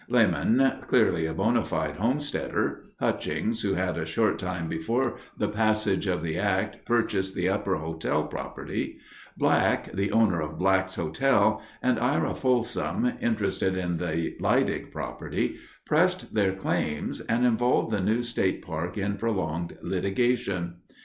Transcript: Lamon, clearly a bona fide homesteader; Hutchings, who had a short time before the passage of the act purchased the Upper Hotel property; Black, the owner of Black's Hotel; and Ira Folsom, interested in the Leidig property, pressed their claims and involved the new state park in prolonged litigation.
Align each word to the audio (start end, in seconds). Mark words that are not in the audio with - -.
Lamon, 0.09 0.79
clearly 0.87 1.27
a 1.27 1.33
bona 1.35 1.63
fide 1.63 1.97
homesteader; 1.97 2.81
Hutchings, 2.99 3.61
who 3.61 3.75
had 3.75 3.99
a 3.99 4.05
short 4.07 4.39
time 4.39 4.67
before 4.67 5.17
the 5.37 5.47
passage 5.47 6.07
of 6.07 6.23
the 6.23 6.39
act 6.39 6.87
purchased 6.87 7.35
the 7.35 7.47
Upper 7.49 7.75
Hotel 7.75 8.23
property; 8.23 8.97
Black, 9.37 9.91
the 9.93 10.11
owner 10.11 10.41
of 10.41 10.57
Black's 10.57 10.95
Hotel; 10.95 11.61
and 11.83 11.99
Ira 11.99 12.33
Folsom, 12.33 13.13
interested 13.21 13.77
in 13.77 13.97
the 13.97 14.35
Leidig 14.39 14.91
property, 14.91 15.57
pressed 15.85 16.33
their 16.33 16.53
claims 16.55 17.21
and 17.21 17.45
involved 17.45 17.91
the 17.91 18.01
new 18.01 18.23
state 18.23 18.63
park 18.63 18.97
in 18.97 19.17
prolonged 19.17 19.77
litigation. 19.83 20.77